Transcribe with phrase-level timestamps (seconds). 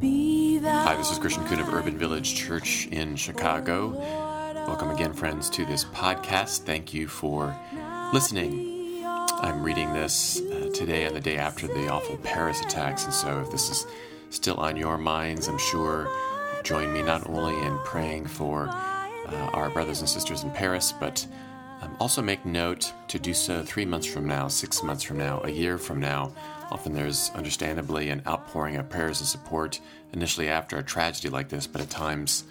[0.00, 3.98] Hi, this is Christian Coon of Urban Village Church in Chicago.
[4.68, 6.60] Welcome again, friends, to this podcast.
[6.60, 7.56] Thank you for
[8.12, 9.02] listening.
[9.04, 13.40] I'm reading this uh, today and the day after the awful Paris attacks, and so
[13.40, 13.86] if this is
[14.30, 16.08] still on your minds, I'm sure
[16.62, 21.26] join me not only in praying for uh, our brothers and sisters in Paris, but
[21.80, 25.40] um, also make note to do so three months from now, six months from now,
[25.44, 26.32] a year from now.
[26.70, 29.80] Often there's understandably an outpouring of prayers and support
[30.12, 32.44] initially after a tragedy like this, but at times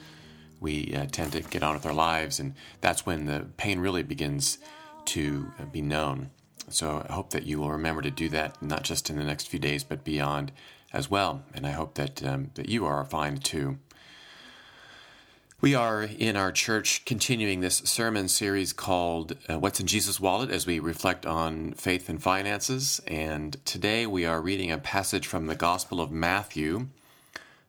[0.59, 4.03] we uh, tend to get on with our lives, and that's when the pain really
[4.03, 4.57] begins
[5.05, 6.31] to uh, be known.
[6.69, 9.47] So I hope that you will remember to do that, not just in the next
[9.47, 10.51] few days, but beyond
[10.91, 11.43] as well.
[11.53, 13.77] And I hope that um, that you are fine too.
[15.59, 20.51] We are in our church continuing this sermon series called uh, What's in Jesus' Wallet
[20.51, 23.01] as we reflect on faith and finances.
[23.07, 26.89] And today we are reading a passage from the Gospel of Matthew.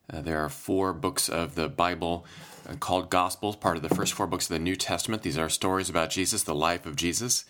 [0.07, 2.27] Uh, there are four books of the Bible
[2.69, 5.23] uh, called Gospels, part of the first four books of the New Testament.
[5.23, 7.45] These are stories about Jesus, the life of Jesus.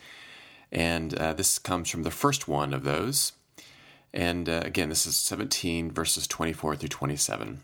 [0.71, 3.33] And uh, this comes from the first one of those.
[4.13, 7.59] And uh, again, this is 17 verses 24 through 27.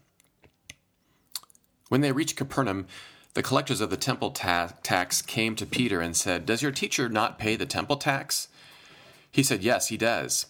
[1.90, 2.88] When they reached Capernaum,
[3.36, 7.10] the collectors of the temple ta- tax came to Peter and said, Does your teacher
[7.10, 8.48] not pay the temple tax?
[9.32, 10.48] He said, Yes, he does.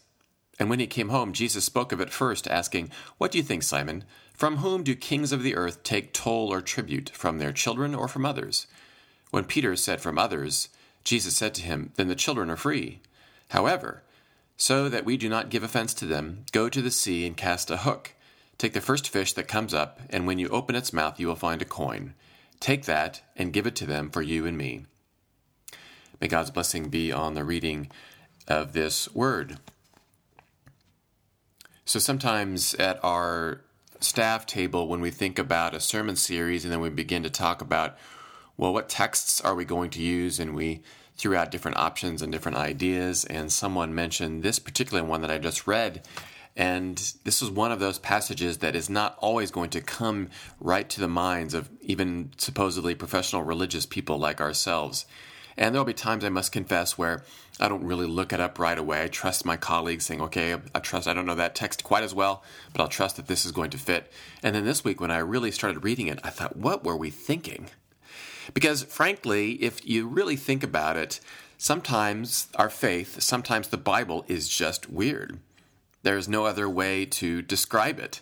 [0.60, 3.64] And when he came home, Jesus spoke of it first, asking, What do you think,
[3.64, 4.06] Simon?
[4.34, 7.10] From whom do kings of the earth take toll or tribute?
[7.10, 8.68] From their children or from others?
[9.32, 10.70] When Peter said, From others,
[11.04, 13.02] Jesus said to him, Then the children are free.
[13.50, 14.04] However,
[14.58, 17.70] so that we do not give offense to them, go to the sea and cast
[17.70, 18.15] a hook
[18.58, 21.36] Take the first fish that comes up, and when you open its mouth, you will
[21.36, 22.14] find a coin.
[22.60, 24.86] Take that and give it to them for you and me.
[26.22, 27.90] May God's blessing be on the reading
[28.48, 29.58] of this word.
[31.84, 33.62] So sometimes at our
[34.00, 37.62] staff table, when we think about a sermon series and then we begin to talk
[37.62, 37.98] about,
[38.58, 40.40] well, what texts are we going to use?
[40.40, 40.82] And we
[41.18, 43.26] threw out different options and different ideas.
[43.26, 46.06] And someone mentioned this particular one that I just read
[46.56, 50.30] and this is one of those passages that is not always going to come
[50.60, 55.06] right to the minds of even supposedly professional religious people like ourselves.
[55.58, 57.24] And there'll be times I must confess where
[57.60, 59.04] I don't really look it up right away.
[59.04, 62.14] I trust my colleagues saying, okay, I trust, I don't know that text quite as
[62.14, 64.12] well, but I'll trust that this is going to fit.
[64.44, 67.10] And then this week, when I really started reading it, I thought, what were we
[67.10, 67.68] thinking?
[68.54, 71.20] Because frankly, if you really think about it,
[71.58, 75.40] sometimes our faith, sometimes the Bible is just weird.
[76.06, 78.22] There's no other way to describe it.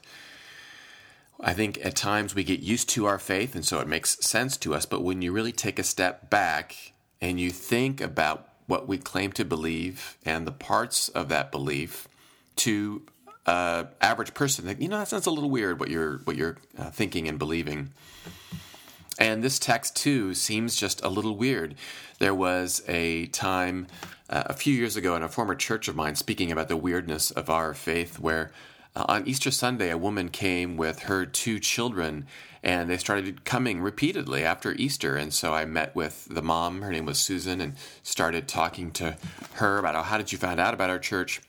[1.41, 4.55] I think at times we get used to our faith, and so it makes sense
[4.59, 4.85] to us.
[4.85, 9.33] But when you really take a step back and you think about what we claim
[9.33, 12.07] to believe and the parts of that belief
[12.55, 13.01] to
[13.45, 16.89] an average person, you know that sounds a little weird what you're what you're uh,
[16.89, 17.91] thinking and believing.
[19.19, 21.75] And this text too seems just a little weird.
[22.19, 23.87] There was a time
[24.33, 27.29] uh, a few years ago in a former church of mine speaking about the weirdness
[27.29, 28.51] of our faith, where
[28.95, 32.25] uh, on Easter Sunday, a woman came with her two children,
[32.63, 35.15] and they started coming repeatedly after Easter.
[35.15, 39.17] And so I met with the mom, her name was Susan, and started talking to
[39.53, 41.39] her about oh, how did you find out about our church?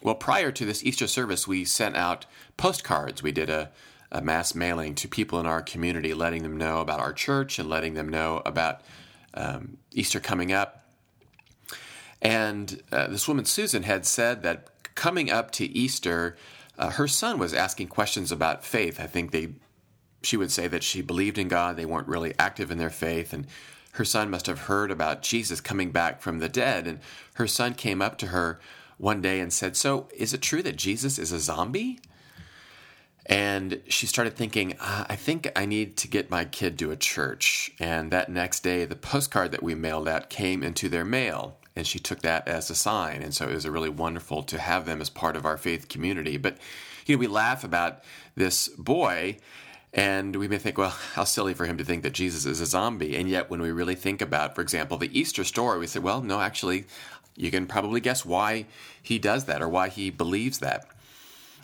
[0.00, 2.24] Well, prior to this Easter service, we sent out
[2.56, 3.20] postcards.
[3.20, 3.70] We did a,
[4.12, 7.68] a mass mailing to people in our community, letting them know about our church and
[7.68, 8.82] letting them know about
[9.34, 10.84] um, Easter coming up.
[12.20, 16.36] And uh, this woman, Susan, had said that coming up to Easter,
[16.78, 19.00] uh, her son was asking questions about faith.
[19.00, 19.50] I think they,
[20.22, 21.76] she would say that she believed in God.
[21.76, 23.32] They weren't really active in their faith.
[23.32, 23.46] And
[23.92, 26.86] her son must have heard about Jesus coming back from the dead.
[26.86, 27.00] And
[27.34, 28.60] her son came up to her
[28.96, 32.00] one day and said, So, is it true that Jesus is a zombie?
[33.26, 36.96] And she started thinking, uh, I think I need to get my kid to a
[36.96, 37.70] church.
[37.78, 41.86] And that next day, the postcard that we mailed out came into their mail and
[41.86, 43.22] she took that as a sign.
[43.22, 46.36] And so it was really wonderful to have them as part of our faith community.
[46.36, 46.58] But
[47.06, 48.02] you know, we laugh about
[48.34, 49.38] this boy,
[49.94, 52.66] and we may think, well, how silly for him to think that Jesus is a
[52.66, 53.16] zombie.
[53.16, 56.20] And yet, when we really think about, for example, the Easter story, we say, well,
[56.20, 56.84] no, actually,
[57.36, 58.66] you can probably guess why
[59.00, 60.84] he does that or why he believes that.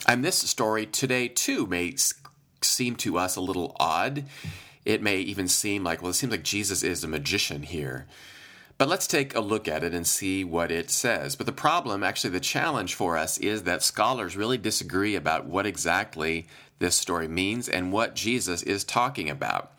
[0.07, 1.95] And this story today, too, may
[2.61, 4.23] seem to us a little odd.
[4.85, 8.05] It may even seem like, well, it seems like Jesus is a magician here.
[8.77, 11.37] But let's take a look at it and see what it says.
[11.37, 15.65] But the problem, actually, the challenge for us is that scholars really disagree about what
[15.65, 16.47] exactly
[16.79, 19.71] this story means and what Jesus is talking about.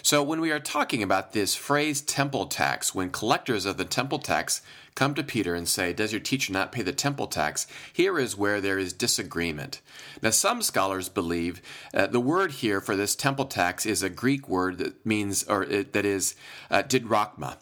[0.00, 4.20] So, when we are talking about this phrase temple tax, when collectors of the temple
[4.20, 4.62] tax
[4.94, 7.66] come to Peter and say, Does your teacher not pay the temple tax?
[7.92, 9.82] Here is where there is disagreement.
[10.22, 11.60] Now, some scholars believe
[11.92, 15.64] uh, the word here for this temple tax is a Greek word that means, or
[15.64, 16.36] it, that is,
[16.70, 17.56] uh, didrachma.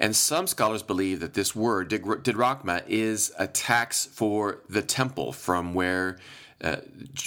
[0.00, 5.74] And some scholars believe that this word, didrachma, is a tax for the temple from
[5.74, 6.18] where
[6.64, 6.76] uh,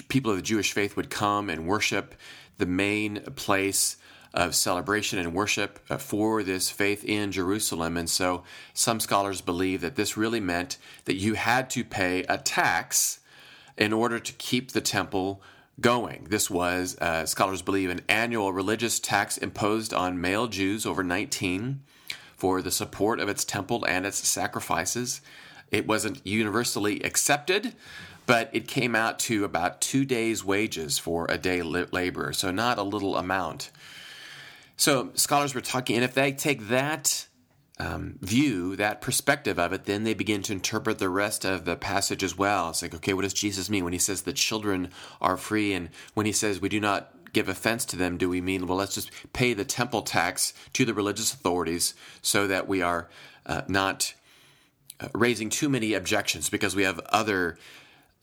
[0.07, 2.15] people of the Jewish faith would come and worship
[2.57, 3.97] the main place
[4.33, 7.95] of celebration and worship uh, for this faith in Jerusalem.
[7.95, 8.43] And so
[8.73, 13.19] some scholars believe that this really meant that you had to pay a tax
[13.77, 15.43] in order to keep the temple
[15.79, 16.25] going.
[16.27, 21.81] This was, uh, scholars believe, an annual religious tax imposed on male Jews over 19
[22.43, 25.21] for the support of its temple and its sacrifices.
[25.71, 27.73] It wasn't universally accepted,
[28.25, 32.77] but it came out to about two days' wages for a day laborer, so not
[32.77, 33.71] a little amount.
[34.75, 37.27] So scholars were talking, and if they take that
[37.79, 41.77] um, view, that perspective of it, then they begin to interpret the rest of the
[41.77, 42.71] passage as well.
[42.71, 44.89] It's like, okay, what does Jesus mean when he says the children
[45.21, 48.41] are free, and when he says we do not give offense to them, do we
[48.41, 52.81] mean, well, let's just pay the temple tax to the religious authorities so that we
[52.81, 53.09] are
[53.45, 54.13] uh, not
[54.99, 57.57] uh, raising too many objections because we have other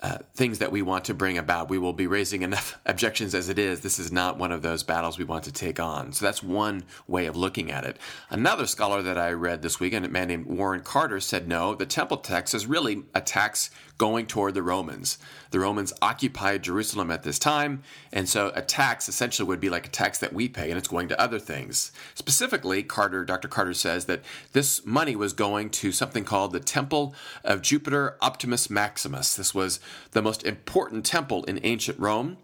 [0.03, 1.69] uh, things that we want to bring about.
[1.69, 3.81] We will be raising enough objections as it is.
[3.81, 6.13] This is not one of those battles we want to take on.
[6.13, 7.99] So that's one way of looking at it.
[8.31, 11.85] Another scholar that I read this weekend, a man named Warren Carter, said no, the
[11.85, 15.19] temple tax is really a tax going toward the Romans.
[15.51, 19.85] The Romans occupied Jerusalem at this time, and so a tax essentially would be like
[19.87, 21.93] a tax that we pay, and it's going to other things.
[22.15, 23.47] Specifically, Carter, Dr.
[23.47, 24.23] Carter says that
[24.55, 27.15] this money was going to something called the Temple
[27.45, 29.35] of Jupiter Optimus Maximus.
[29.35, 29.81] This was
[30.13, 32.39] the most important temple in ancient Rome.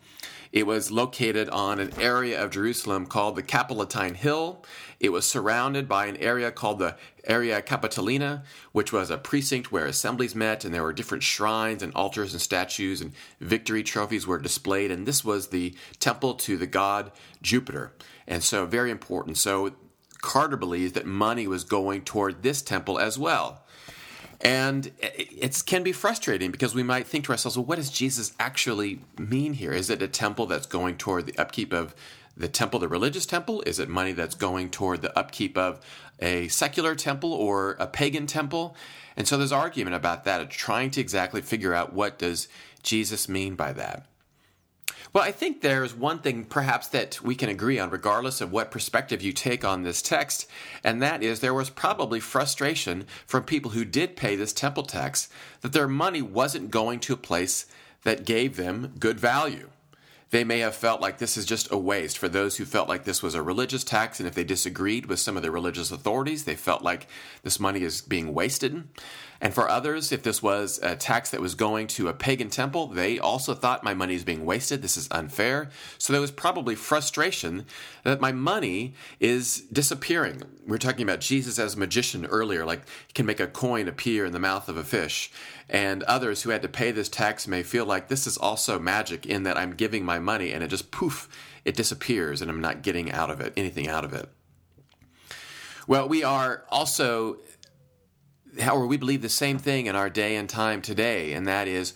[0.57, 4.65] It was located on an area of Jerusalem called the Capitoline Hill.
[4.99, 8.43] It was surrounded by an area called the Area Capitolina,
[8.73, 12.41] which was a precinct where assemblies met, and there were different shrines and altars and
[12.41, 14.91] statues, and victory trophies were displayed.
[14.91, 17.13] And this was the temple to the god
[17.43, 17.93] Jupiter.
[18.27, 19.37] And so, very important.
[19.37, 19.75] So,
[20.23, 23.66] Carter believes that money was going toward this temple as well.
[24.41, 28.33] And it can be frustrating because we might think to ourselves, well, what does Jesus
[28.39, 29.73] actually mean here?
[29.73, 31.95] Is it a temple that's going toward the upkeep of
[32.37, 33.63] the temple, the religious temple?
[33.63, 35.81] Is it money that's going toward the upkeep of
[36.21, 38.77] a secular temple or a pagan temple?
[39.17, 42.49] And so there's argument about that, of trying to exactly figure out what does
[42.83, 44.07] Jesus mean by that.
[45.13, 48.71] Well, I think there's one thing perhaps that we can agree on, regardless of what
[48.71, 50.47] perspective you take on this text,
[50.85, 55.29] and that is there was probably frustration from people who did pay this temple tax
[55.63, 57.67] that their money wasn't going to a place
[58.03, 59.71] that gave them good value.
[60.31, 63.05] They may have felt like this is just a waste for those who felt like
[63.05, 66.45] this was a religious tax, and if they disagreed with some of the religious authorities,
[66.45, 67.07] they felt like
[67.43, 68.89] this money is being wasted.
[69.41, 72.87] And for others, if this was a tax that was going to a pagan temple,
[72.89, 74.83] they also thought my money is being wasted.
[74.83, 75.69] This is unfair.
[75.99, 77.67] So there was probably frustration
[78.05, 80.43] that my money is disappearing.
[80.67, 83.89] We are talking about Jesus as a magician earlier, like he can make a coin
[83.89, 85.31] appear in the mouth of a fish.
[85.69, 89.27] And others who had to pay this tax may feel like this is also magic
[89.27, 91.29] in that I'm giving my money and it just poof,
[91.65, 94.29] it disappears and I'm not getting out of it, anything out of it.
[95.89, 97.39] Well, we are also
[98.61, 101.95] however, we believe the same thing in our day and time today, and that is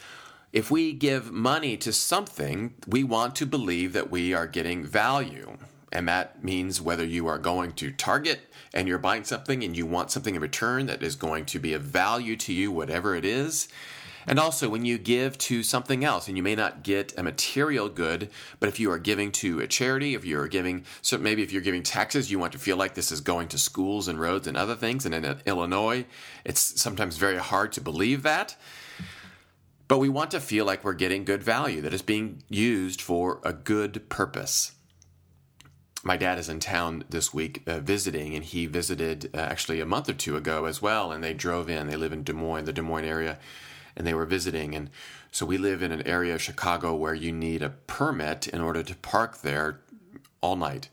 [0.52, 5.56] if we give money to something, we want to believe that we are getting value.
[5.92, 8.40] And that means whether you are going to Target
[8.72, 11.72] and you're buying something and you want something in return that is going to be
[11.72, 13.68] of value to you, whatever it is,
[14.26, 17.88] and also, when you give to something else, and you may not get a material
[17.88, 21.52] good, but if you are giving to a charity, if you're giving, so maybe if
[21.52, 24.46] you're giving taxes, you want to feel like this is going to schools and roads
[24.46, 25.06] and other things.
[25.06, 26.04] And in Illinois,
[26.44, 28.56] it's sometimes very hard to believe that.
[29.88, 33.40] But we want to feel like we're getting good value, that is being used for
[33.42, 34.72] a good purpose
[36.02, 39.86] my dad is in town this week uh, visiting, and he visited uh, actually a
[39.86, 41.12] month or two ago as well.
[41.12, 41.88] And they drove in.
[41.88, 43.38] They live in Des Moines, the Des Moines area,
[44.00, 44.74] and they were visiting.
[44.74, 44.88] And
[45.30, 48.82] so we live in an area of Chicago where you need a permit in order
[48.82, 49.80] to park there
[50.40, 50.88] all night.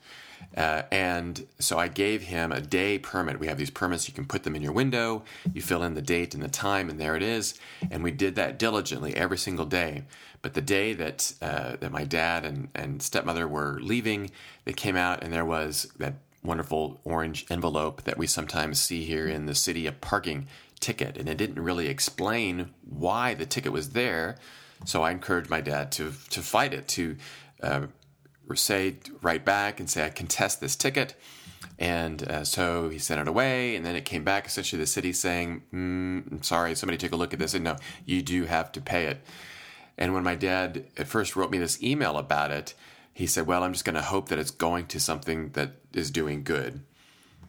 [0.54, 3.40] Uh, and so I gave him a day permit.
[3.40, 5.24] We have these permits, you can put them in your window,
[5.54, 7.58] you fill in the date and the time, and there it is.
[7.90, 10.02] And we did that diligently every single day.
[10.42, 14.32] But the day that, uh, that my dad and, and stepmother were leaving,
[14.66, 19.26] they came out and there was that wonderful orange envelope that we sometimes see here
[19.26, 20.46] in the city of parking
[20.80, 24.38] ticket, and it didn't really explain why the ticket was there.
[24.84, 27.16] So I encouraged my dad to to fight it, to
[27.62, 27.86] uh,
[28.54, 31.14] say, write back and say, I contest this ticket.
[31.78, 35.12] And uh, so he sent it away, and then it came back essentially the city
[35.12, 38.72] saying, mm, I'm sorry, somebody took a look at this, and no, you do have
[38.72, 39.20] to pay it.
[39.96, 42.74] And when my dad at first wrote me this email about it,
[43.12, 46.10] he said, Well, I'm just going to hope that it's going to something that is
[46.10, 46.82] doing good.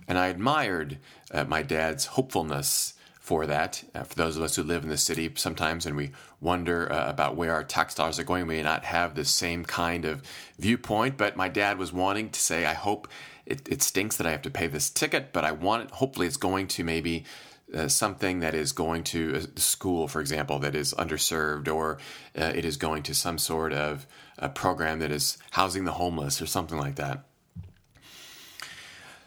[0.08, 0.98] And I admired
[1.32, 2.96] uh, my dad's hopefulness
[3.30, 3.84] for that.
[3.94, 6.10] Uh, for those of us who live in the city sometimes and we
[6.42, 9.64] wonder uh, about where our tax dollars are going, we may not have the same
[9.64, 10.24] kind of
[10.58, 11.16] viewpoint.
[11.16, 13.08] But my dad was wanting to say, I hope
[13.46, 16.26] it, it stinks that I have to pay this ticket, but I want it, hopefully
[16.26, 17.24] it's going to maybe
[17.72, 22.00] uh, something that is going to a uh, school, for example, that is underserved, or
[22.36, 24.08] uh, it is going to some sort of
[24.40, 27.26] a program that is housing the homeless, or something like that.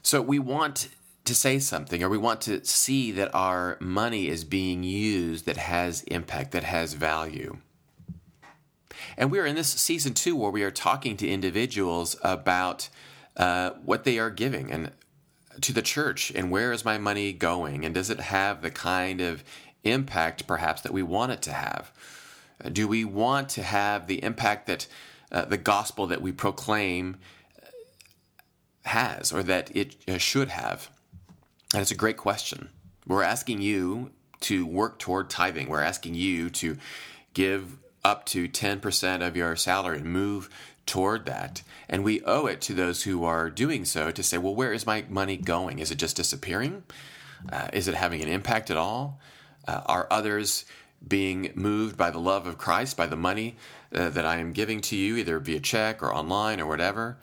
[0.02, 0.88] So we want
[1.24, 5.56] to say something, or we want to see that our money is being used that
[5.56, 7.58] has impact, that has value.
[9.16, 12.88] And we're in this season two where we are talking to individuals about
[13.36, 14.90] uh, what they are giving and
[15.60, 19.20] to the church and where is my money going and does it have the kind
[19.20, 19.44] of
[19.84, 21.92] impact perhaps that we want it to have?
[22.70, 24.86] Do we want to have the impact that
[25.30, 27.16] uh, the gospel that we proclaim
[27.60, 27.66] uh,
[28.88, 30.90] has or that it uh, should have?
[31.72, 32.68] And it's a great question.
[33.06, 34.10] We're asking you
[34.40, 35.68] to work toward tithing.
[35.68, 36.76] We're asking you to
[37.34, 40.50] give up to 10% of your salary and move
[40.86, 41.62] toward that.
[41.88, 44.86] And we owe it to those who are doing so to say, well, where is
[44.86, 45.78] my money going?
[45.78, 46.82] Is it just disappearing?
[47.50, 49.20] Uh, is it having an impact at all?
[49.66, 50.64] Uh, are others
[51.06, 53.56] being moved by the love of Christ, by the money
[53.94, 57.16] uh, that I am giving to you, either via check or online or whatever?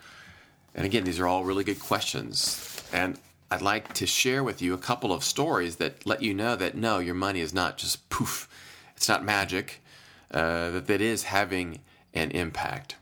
[0.74, 2.82] And again, these are all really good questions.
[2.92, 3.18] And
[3.52, 6.76] I'd like to share with you a couple of stories that let you know that
[6.76, 8.48] no, your money is not just poof,
[8.96, 9.82] it's not magic,
[10.30, 11.80] uh, that it is having
[12.14, 12.94] an impact.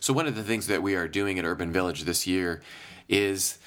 [0.00, 2.62] So, one of the things that we are doing at Urban Village this year
[3.10, 3.58] is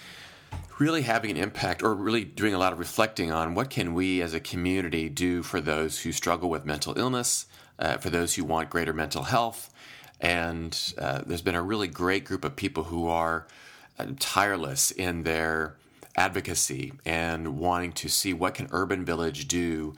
[0.80, 4.24] really having an impact or really doing a lot of reflecting on what can we
[4.24, 7.46] as a community do for those who struggle with mental illness,
[7.78, 9.72] uh, for those who want greater mental health.
[10.20, 13.46] And uh, there's been a really great group of people who are
[14.00, 15.76] uh, tireless in their
[16.16, 19.94] advocacy and wanting to see what can urban village do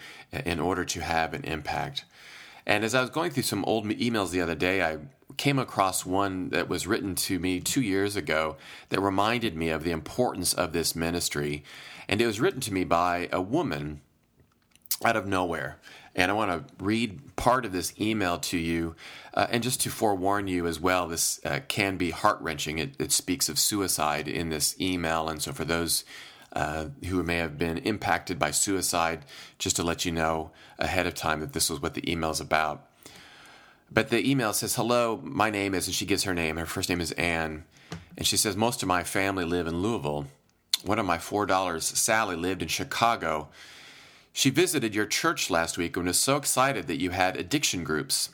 [0.45, 2.05] in order to have an impact
[2.65, 4.97] and as i was going through some old emails the other day i
[5.37, 8.55] came across one that was written to me two years ago
[8.89, 11.63] that reminded me of the importance of this ministry.
[12.07, 14.01] And it was written to me by a woman
[15.03, 15.79] out of nowhere.
[16.15, 18.95] And I want to read part of this email to you.
[19.33, 22.77] Uh, and just to forewarn you as well, this uh, can be heart wrenching.
[22.77, 25.27] It, it, speaks of suicide in this email.
[25.27, 26.03] And so, for those
[26.53, 29.25] uh, who may have been impacted by suicide,
[29.57, 32.39] just to let you know ahead of time that this was what the email is
[32.39, 32.87] about.
[33.91, 36.57] But the email says, Hello, my name is, and she gives her name.
[36.57, 37.63] Her first name is Anne.
[38.17, 40.27] And she says, Most of my family live in Louisville.
[40.83, 43.49] One of my four daughters, Sally, lived in Chicago.
[44.35, 48.29] She visited your church last week and was so excited that you had addiction groups.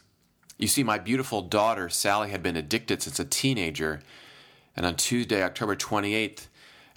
[0.58, 4.02] You see, my beautiful daughter, Sally, had been addicted since a teenager.
[4.78, 6.48] And on Tuesday, October 28th,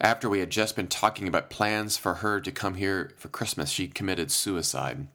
[0.01, 3.71] after we had just been talking about plans for her to come here for Christmas,
[3.71, 5.09] she committed suicide.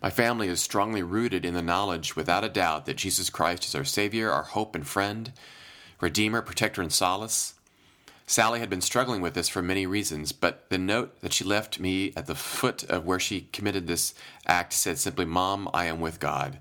[0.00, 3.74] My family is strongly rooted in the knowledge, without a doubt, that Jesus Christ is
[3.74, 5.32] our Savior, our hope and friend,
[6.00, 7.54] Redeemer, Protector, and solace.
[8.26, 11.78] Sally had been struggling with this for many reasons, but the note that she left
[11.78, 14.14] me at the foot of where she committed this
[14.46, 16.60] act said simply, Mom, I am with God.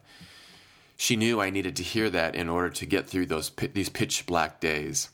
[0.97, 4.25] She knew I needed to hear that in order to get through those these pitch
[4.25, 5.09] black days.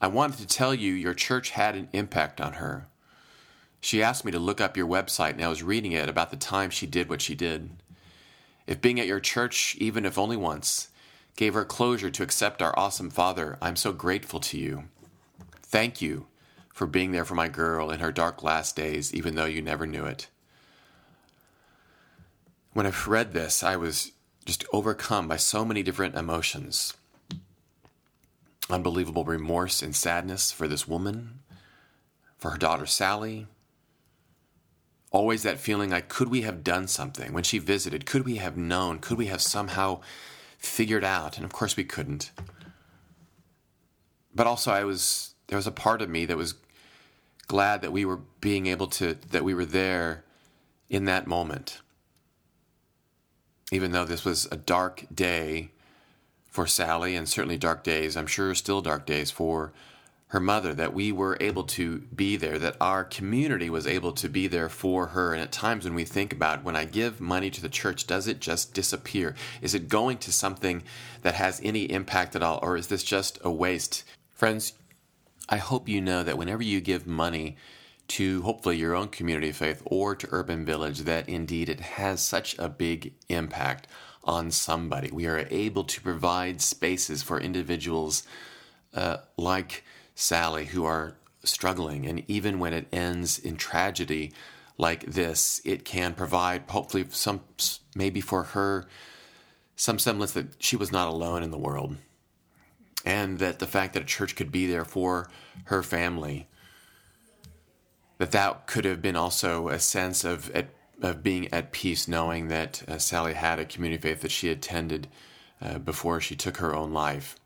[0.00, 2.86] I wanted to tell you your church had an impact on her.
[3.80, 6.36] She asked me to look up your website, and I was reading it about the
[6.36, 7.70] time she did what she did.
[8.66, 10.88] If being at your church, even if only once,
[11.36, 14.84] gave her closure to accept our awesome Father, I'm so grateful to you.
[15.74, 16.28] Thank you
[16.72, 19.88] for being there for my girl in her dark last days, even though you never
[19.88, 20.28] knew it.
[22.74, 24.12] When I read this, I was
[24.44, 26.94] just overcome by so many different emotions
[28.70, 31.40] unbelievable remorse and sadness for this woman,
[32.38, 33.48] for her daughter Sally,
[35.10, 37.32] always that feeling like, could we have done something?
[37.32, 39.00] When she visited, could we have known?
[39.00, 40.02] Could we have somehow
[40.56, 41.36] figured out?
[41.36, 42.30] And of course we couldn't.
[44.32, 46.54] But also, I was, there was a part of me that was
[47.46, 50.24] glad that we were being able to, that we were there
[50.88, 51.80] in that moment.
[53.72, 55.70] Even though this was a dark day
[56.48, 59.72] for Sally, and certainly dark days, I'm sure still dark days for
[60.28, 64.28] her mother, that we were able to be there, that our community was able to
[64.28, 65.32] be there for her.
[65.32, 68.26] And at times when we think about when I give money to the church, does
[68.26, 69.34] it just disappear?
[69.62, 70.82] Is it going to something
[71.22, 74.04] that has any impact at all, or is this just a waste?
[74.32, 74.72] Friends,
[75.48, 77.56] I hope you know that whenever you give money
[78.08, 82.22] to hopefully your own community of faith or to Urban Village, that indeed it has
[82.22, 83.86] such a big impact
[84.24, 85.10] on somebody.
[85.10, 88.24] We are able to provide spaces for individuals
[88.94, 89.84] uh, like
[90.14, 92.06] Sally who are struggling.
[92.06, 94.32] And even when it ends in tragedy
[94.78, 97.40] like this, it can provide, hopefully, some
[97.94, 98.86] maybe for her,
[99.76, 101.96] some semblance that she was not alone in the world.
[103.04, 105.28] And that the fact that a church could be there for
[105.64, 106.46] her family,
[108.18, 110.50] that that could have been also a sense of
[111.02, 115.08] of being at peace, knowing that uh, Sally had a community faith that she attended
[115.60, 117.36] uh, before she took her own life.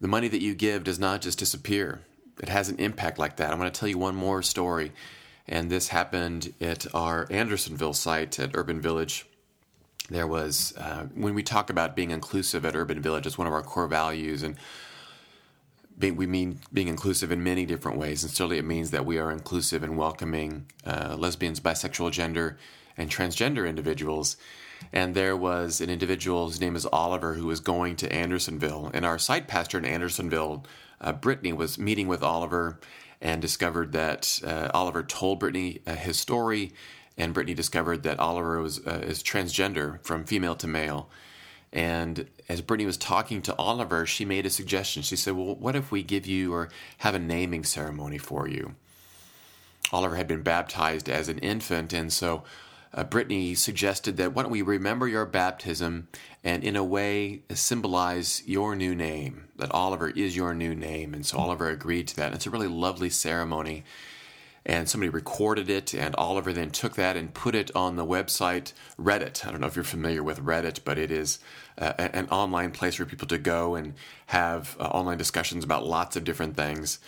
[0.00, 2.00] The money that you give does not just disappear,
[2.42, 3.50] it has an impact like that.
[3.50, 4.92] I'm going to tell you one more story,
[5.46, 9.26] and this happened at our Andersonville site at Urban Village.
[10.08, 13.52] There was, uh, when we talk about being inclusive at Urban Village, it's one of
[13.52, 14.56] our core values, and
[15.98, 19.18] being, we mean being inclusive in many different ways, and certainly it means that we
[19.18, 22.56] are inclusive in welcoming uh, lesbians, bisexual, gender,
[22.96, 24.36] and transgender individuals
[24.92, 28.90] and there was an individual, his name is Oliver, who was going to Andersonville.
[28.94, 30.64] And our site pastor in Andersonville,
[31.00, 32.78] uh, Brittany, was meeting with Oliver
[33.20, 36.72] and discovered that uh, Oliver told Brittany uh, his story,
[37.16, 41.08] and Brittany discovered that Oliver was uh, is transgender from female to male.
[41.72, 45.02] And as Brittany was talking to Oliver, she made a suggestion.
[45.02, 46.68] She said, Well, what if we give you or
[46.98, 48.74] have a naming ceremony for you?
[49.92, 52.42] Oliver had been baptized as an infant, and so
[52.92, 56.08] uh, Brittany suggested that why don't we remember your baptism
[56.42, 61.12] and in a way symbolize your new name, that Oliver is your new name.
[61.12, 62.26] And so Oliver agreed to that.
[62.26, 63.84] And it's a really lovely ceremony.
[64.68, 68.72] And somebody recorded it, and Oliver then took that and put it on the website
[68.98, 69.46] Reddit.
[69.46, 71.38] I don't know if you're familiar with Reddit, but it is
[71.78, 73.94] uh, an online place for people to go and
[74.26, 76.98] have uh, online discussions about lots of different things.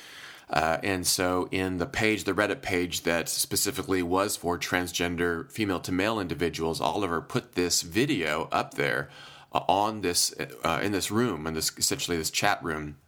[0.50, 5.80] Uh, and so, in the page, the Reddit page that specifically was for transgender female
[5.80, 9.10] to male individuals, Oliver put this video up there
[9.52, 10.32] uh, on this
[10.64, 12.98] uh, in this room, in this essentially this chat room.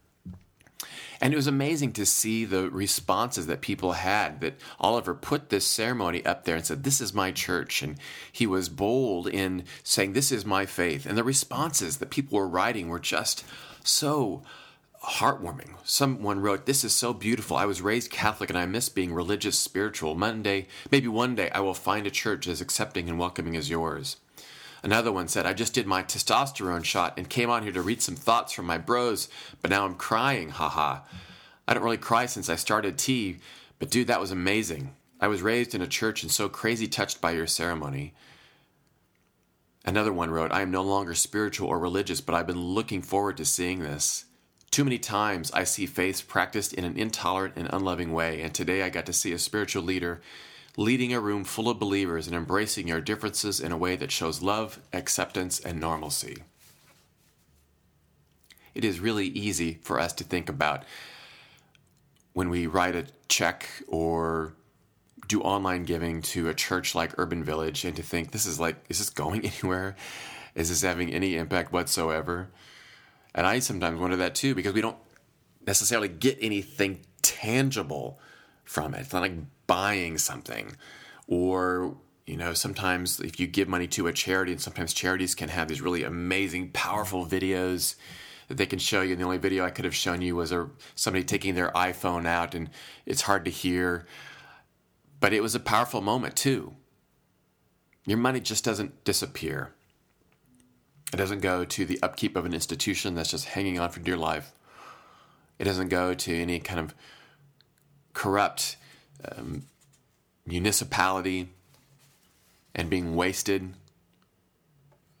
[1.21, 4.41] And it was amazing to see the responses that people had.
[4.41, 7.83] That Oliver put this ceremony up there and said, This is my church.
[7.83, 7.97] And
[8.31, 11.05] he was bold in saying, This is my faith.
[11.05, 13.45] And the responses that people were writing were just
[13.83, 14.41] so
[15.03, 15.75] heartwarming.
[15.83, 17.55] Someone wrote, This is so beautiful.
[17.55, 20.15] I was raised Catholic and I miss being religious, spiritual.
[20.15, 24.17] Monday, maybe one day, I will find a church as accepting and welcoming as yours.
[24.83, 28.01] Another one said, I just did my testosterone shot and came on here to read
[28.01, 29.29] some thoughts from my bros,
[29.61, 31.01] but now I'm crying, haha.
[31.67, 33.37] I don't really cry since I started T,
[33.77, 34.95] but dude, that was amazing.
[35.19, 38.15] I was raised in a church and so crazy touched by your ceremony.
[39.85, 43.37] Another one wrote, I am no longer spiritual or religious, but I've been looking forward
[43.37, 44.25] to seeing this.
[44.71, 48.83] Too many times I see faith practiced in an intolerant and unloving way, and today
[48.83, 50.21] I got to see a spiritual leader
[50.77, 54.41] leading a room full of believers and embracing your differences in a way that shows
[54.41, 56.43] love, acceptance, and normalcy.
[58.73, 60.83] It is really easy for us to think about
[62.33, 64.53] when we write a check or
[65.27, 68.77] do online giving to a church like Urban Village and to think this is like,
[68.89, 69.95] is this going anywhere?
[70.55, 72.49] Is this having any impact whatsoever?
[73.35, 74.97] And I sometimes wonder that too because we don't
[75.65, 78.19] necessarily get anything tangible
[78.71, 79.01] from it.
[79.01, 79.35] It's not like
[79.67, 80.77] buying something.
[81.27, 85.49] Or you know sometimes if you give money to a charity and sometimes charities can
[85.49, 87.95] have these really amazing powerful videos
[88.47, 89.11] that they can show you.
[89.11, 92.25] And the only video i could have shown you was a, somebody taking their iphone
[92.25, 92.69] out and
[93.05, 94.05] it's hard to hear.
[95.19, 96.73] But it was a powerful moment too.
[98.05, 99.73] Your money just doesn't disappear.
[101.13, 104.17] It doesn't go to the upkeep of an institution that's just hanging on for dear
[104.17, 104.53] life.
[105.59, 106.95] It doesn't go to any kind of
[108.13, 108.77] corrupt
[109.31, 109.63] um,
[110.45, 111.49] municipality
[112.73, 113.73] and being wasted.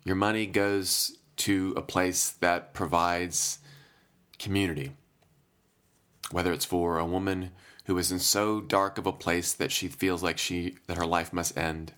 [0.03, 3.59] Your money goes to a place that provides
[4.39, 4.91] community.
[6.31, 7.51] Whether it's for a woman
[7.85, 11.05] who is in so dark of a place that she feels like she that her
[11.05, 11.93] life must end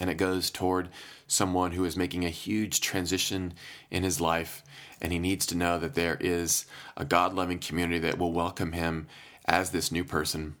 [0.00, 0.88] and it goes toward
[1.26, 3.52] someone who is making a huge transition
[3.90, 4.62] in his life
[5.00, 8.72] and he needs to know that there is a God loving community that will welcome
[8.72, 9.06] him
[9.48, 10.54] as this new person.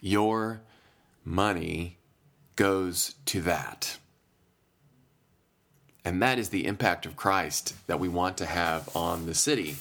[0.00, 0.62] Your
[1.24, 1.98] money
[2.56, 3.98] goes to that.
[6.04, 9.76] And that is the impact of Christ that we want to have on the city.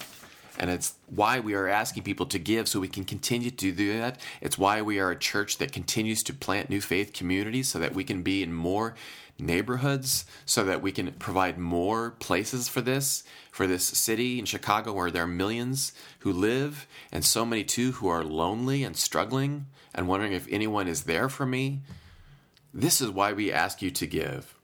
[0.59, 3.97] And it's why we are asking people to give so we can continue to do
[3.97, 4.19] that.
[4.41, 7.95] It's why we are a church that continues to plant new faith communities so that
[7.95, 8.93] we can be in more
[9.41, 14.93] neighborhoods, so that we can provide more places for this, for this city in Chicago
[14.93, 19.65] where there are millions who live, and so many too who are lonely and struggling
[19.93, 21.81] and wondering if anyone is there for me.
[22.73, 24.55] This is why we ask you to give.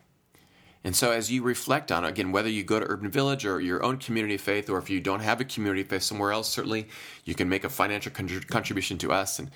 [0.83, 3.59] And so, as you reflect on it, again, whether you go to Urban Village or
[3.59, 6.31] your own community of faith, or if you don't have a community of faith somewhere
[6.31, 6.87] else, certainly
[7.25, 9.37] you can make a financial contribution to us.
[9.37, 9.51] And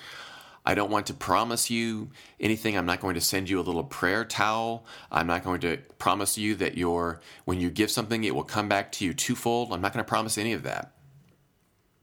[0.65, 2.77] I don't want to promise you anything.
[2.77, 4.85] I'm not going to send you a little prayer towel.
[5.11, 8.69] I'm not going to promise you that your when you give something, it will come
[8.69, 9.73] back to you twofold.
[9.73, 10.93] I'm not going to promise any of that.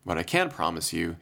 [0.03, 1.17] What I can promise you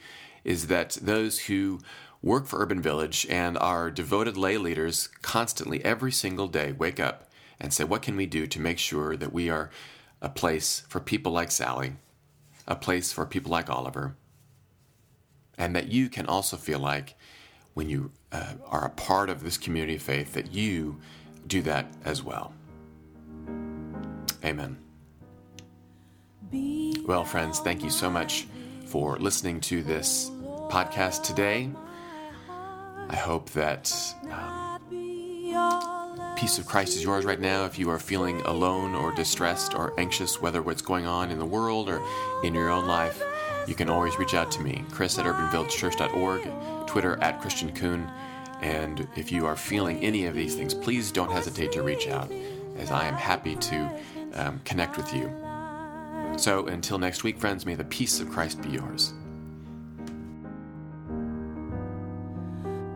[0.44, 1.80] is that those who
[2.22, 7.30] work for Urban Village and are devoted lay leaders constantly, every single day, wake up
[7.60, 9.70] and say, what can we do to make sure that we are
[10.22, 11.94] a place for people like Sally,
[12.66, 14.16] a place for people like Oliver,
[15.58, 17.14] and that you can also feel like
[17.76, 20.98] when you uh, are a part of this community of faith that you
[21.46, 22.54] do that as well.
[24.42, 24.78] Amen.
[27.06, 28.46] Well, friends, thank you so much
[28.86, 30.30] for listening to this
[30.70, 31.68] podcast today.
[33.10, 33.92] I hope that.
[34.30, 34.80] Um,
[36.36, 39.92] peace of Christ is yours right now if you are feeling alone or distressed or
[40.00, 42.02] anxious, whether what's going on in the world or
[42.42, 43.22] in your own life.
[43.66, 48.10] You can always reach out to me, Chris at urbanvillagechurch.org, Twitter at Christian Coon.
[48.60, 52.30] And if you are feeling any of these things, please don't hesitate to reach out,
[52.76, 54.00] as I am happy to
[54.34, 55.30] um, connect with you.
[56.36, 59.12] So until next week, friends, may the peace of Christ be yours.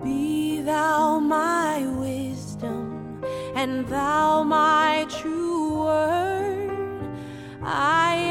[0.04, 7.10] Be thou my wisdom and thou my true word.
[7.62, 8.29] I